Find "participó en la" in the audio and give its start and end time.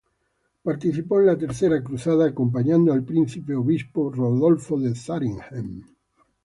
0.63-1.37